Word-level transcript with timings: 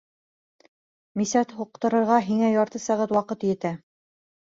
Мисәт 1.19 1.53
һуҡтырырға 1.57 2.17
һиңә 2.29 2.49
ярты 2.53 2.81
сәғәт 2.87 3.13
ваҡыт 3.19 3.47
етә. 3.49 3.73